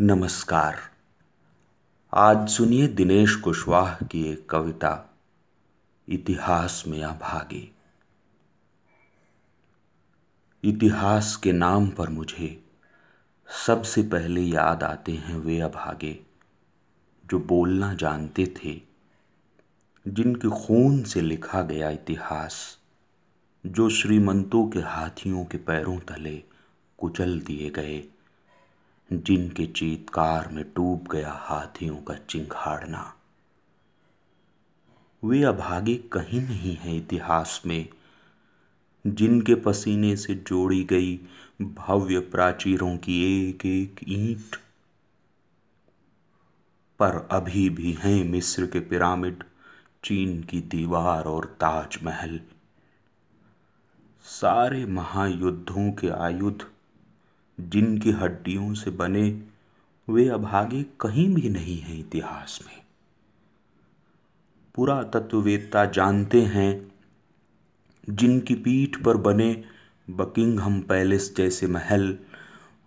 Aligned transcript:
नमस्कार। 0.00 0.76
आज 2.12 2.48
सुनिए 2.48 2.88
दिनेश 2.88 3.34
कुशवाह 3.34 3.94
की 3.94 4.22
एक 4.22 4.48
कविता, 4.50 5.16
इतिहास 6.08 6.84
में 6.86 7.02
अभागे 7.02 7.70
इतिहास 10.64 11.36
के 11.36 11.52
नाम 11.52 11.88
पर 11.88 12.08
मुझे 12.08 12.64
सबसे 13.66 14.02
पहले 14.02 14.40
याद 14.40 14.82
आते 14.82 15.12
हैं 15.12 15.36
वे 15.36 15.60
अभागे 15.60 16.20
जो 17.30 17.38
बोलना 17.38 17.94
जानते 17.94 18.54
थे, 18.56 18.80
जिनके 20.08 20.48
खून 20.48 21.02
से 21.02 21.20
लिखा 21.20 21.62
गया 21.62 21.90
इतिहास, 21.90 22.78
जो 23.66 23.88
श्रीमंतों 23.88 24.68
के 24.68 24.78
हाथियों 24.78 25.44
के 25.44 25.58
पैरों 25.58 25.98
तले 25.98 26.42
कुचल 26.98 27.40
दिए 27.40 27.70
गए। 27.70 28.04
जिनके 29.12 29.66
चीतकार 29.66 30.48
में 30.48 30.64
डूब 30.64 31.08
गया 31.12 31.32
हाथियों 31.32 31.96
का 31.96 32.14
चिंघाड़ना। 32.14 33.14
वे 35.24 35.42
अभागे 35.42 35.94
कहीं 35.94 36.40
नहीं 36.40 36.76
है 36.76 36.96
इतिहास 36.96 37.62
में। 37.66 37.88
जिनके 39.06 39.54
पसीने 39.54 40.16
से 40.16 40.34
जोड़ी 40.34 40.84
गई 40.84 41.20
भव्य 41.62 42.18
प्राचीरों 42.18 42.96
की 42.96 43.48
एक 43.48 43.66
एक 43.66 44.00
ईंट। 44.08 44.56
पर 46.98 47.28
अभी 47.30 47.70
भी 47.70 47.92
हैं 47.92 48.24
मिस्र 48.24 48.66
के 48.66 48.80
पिरामिड, 48.80 49.44
चीन 50.04 50.42
की 50.42 50.60
दीवार 50.60 51.24
और 51.24 51.44
ताजमहल। 51.44 52.40
सारे 54.22 54.86
महायुद्धों 54.86 55.92
के 55.92 56.08
आयुध 56.08 56.70
जिनकी 57.60 58.10
हड्डियों 58.10 58.74
से 58.74 58.90
बने 58.90 59.42
वे 60.10 60.28
अभागे 60.28 60.82
कहीं 60.82 61.34
भी 61.34 61.48
नहीं 61.48 61.78
हैं 61.78 61.98
इतिहास 61.98 62.60
में। 62.66 62.82
पुरातत्ववेत्ता 64.74 65.84
जानते 65.84 66.42
हैं, 66.42 66.92
जिनकी 68.10 68.54
पीठ 68.54 69.02
पर 69.02 69.16
बने 69.16 69.64
बकिंगहम 70.10 70.80
पैलेस 70.80 71.34
जैसे 71.36 71.66
महल, 71.66 72.18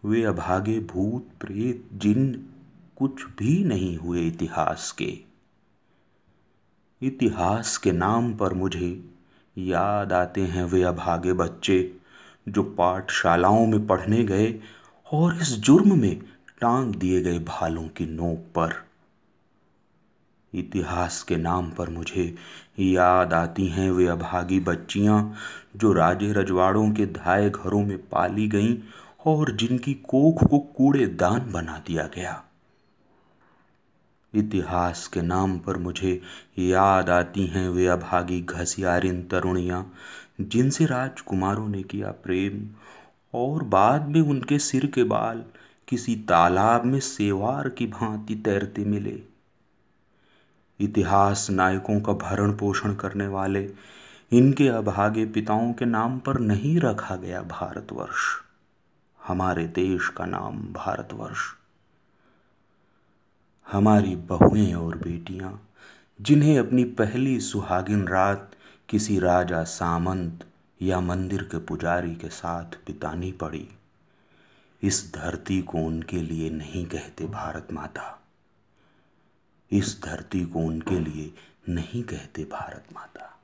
वे 0.05 0.23
अभागे 0.23 0.79
भूत 0.79 1.29
प्रेत 1.39 1.89
जिन 1.93 2.45
कुछ 2.97 3.25
भी 3.25 3.63
नहीं 3.63 3.97
हुए 3.97 4.21
इतिहास 4.21 4.91
के। 4.91 5.17
इतिहास 7.01 7.77
के 7.77 7.91
नाम 7.91 8.33
पर 8.33 8.53
मुझे 8.53 9.09
याद 9.57 10.13
आते 10.13 10.41
हैं 10.41 10.63
वे 10.63 10.83
अभागे 10.83 11.33
बच्चे। 11.33 12.00
जो 12.49 12.63
पाठशालाओं 12.63 13.65
में 13.67 13.87
पढ़ने 13.87 14.23
गए 14.23 14.59
और 15.13 15.37
इस 15.41 15.49
जुर्म 15.59 15.99
में 15.99 16.21
टांग 16.61 16.95
दिए 16.95 17.21
गए 17.21 17.39
भालों 17.39 17.87
की 17.87 18.05
नोक 18.05 18.37
पर। 18.37 18.73
इतिहास 20.53 21.23
के 21.23 21.35
नाम 21.35 21.69
पर 21.71 21.89
मुझे 21.89 22.35
याद 22.79 23.33
आती 23.33 23.67
हैं 23.67 23.91
वे 23.91 24.07
अभागी 24.07 24.59
बच्चियाँ 24.59 25.33
जो 25.77 25.93
राजे 25.93 26.33
रजवाड़ों 26.33 26.91
के 26.91 27.05
धाए 27.05 27.49
घरों 27.49 27.81
में 27.81 27.97
पाली 27.97 28.47
गईं 28.47 28.75
और 29.25 29.51
जिनकी 29.51 29.93
कोख 29.93 30.43
को 30.43 30.59
कूड़ेदान 30.59 31.51
बना 31.51 31.83
दिया 31.87 32.09
गया। 32.15 32.43
इतिहास 34.35 35.07
के 35.07 35.21
नाम 35.21 35.59
पर 35.59 35.77
मुझे 35.77 36.21
याद 36.59 37.09
आती 37.09 37.45
हैं 37.47 37.69
वे 37.69 37.87
अभागी 37.87 38.41
घसियारिन 38.41 39.23
तरुणियाँ, 39.23 39.93
जिनसे 40.41 40.85
राजकुमारों 40.85 41.67
ने 41.67 41.83
किया 41.83 42.11
प्रेम, 42.11 42.67
और 43.33 43.63
बाद 43.63 44.07
में 44.07 44.21
उनके 44.21 44.59
सिर 44.59 44.85
के 44.85 45.03
बाल 45.03 45.43
किसी 45.87 46.15
तालाब 46.15 46.85
में 46.85 46.99
सेवार 46.99 47.69
की 47.69 47.87
भांति 47.87 48.35
तैरते 48.35 48.85
मिले। 48.85 49.21
इतिहास 50.79 51.47
नायकों 51.49 52.01
का 52.01 52.13
भरण 52.13 52.51
पोषण 52.51 52.93
करने 52.93 53.27
वाले 53.27 53.73
इनके 54.31 54.67
अभागे 54.67 55.25
पिताओं 55.25 55.73
के 55.73 55.85
नाम 55.85 56.19
पर 56.19 56.39
नहीं 56.39 56.79
रखा 56.79 57.15
गया 57.15 57.41
भारतवर्ष। 57.41 58.43
हमारे 59.27 59.67
देश 59.67 60.07
का 60.07 60.25
नाम 60.25 60.57
भारतवर्ष। 60.73 61.60
हमारी 63.67 64.15
बहुएँ 64.15 64.73
और 64.73 64.97
बेटियाँ, 64.97 65.69
जिन्हें 66.21 66.59
अपनी 66.59 66.83
पहली 66.83 67.39
सुहागिन 67.39 68.07
रात 68.07 68.51
किसी 68.89 69.19
राजा 69.19 69.63
सामंत 69.63 70.45
या 70.81 70.99
मंदिर 70.99 71.43
के 71.43 71.59
पुजारी 71.59 72.15
के 72.15 72.29
साथ 72.29 72.65
बितानी 72.65 73.31
पड़ी। 73.31 73.69
इस 74.83 75.11
धरती 75.15 75.61
को 75.61 75.77
उनके 75.77 76.21
लिए 76.21 76.49
नहीं 76.49 76.85
कहते 76.85 77.25
भारत 77.25 77.67
माता। 77.73 78.23
इस 79.71 80.01
धरती 80.05 80.45
को 80.45 80.59
उनके 80.59 80.99
लिए 80.99 81.33
नहीं 81.69 82.03
कहते 82.03 82.43
भारत 82.43 82.85
माता। 82.93 83.40